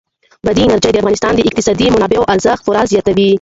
بادي 0.45 0.61
انرژي 0.65 0.91
د 0.93 0.97
افغانستان 1.01 1.33
د 1.35 1.41
اقتصادي 1.47 1.85
منابعو 1.95 2.29
ارزښت 2.33 2.61
پوره 2.65 2.81
زیاتوي. 2.91 3.27